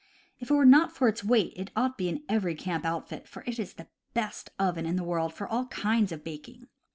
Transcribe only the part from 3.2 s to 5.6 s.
for it is the best oven in the world for